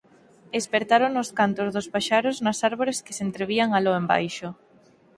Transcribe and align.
Espertárono 0.59 1.19
os 1.23 1.29
cantos 1.39 1.69
dos 1.75 1.87
paxaros 1.93 2.37
nas 2.45 2.57
árbores 2.69 2.97
que 3.05 3.15
se 3.17 3.23
entrevían 3.27 3.69
aló 3.71 3.93
embaixo. 4.01 4.47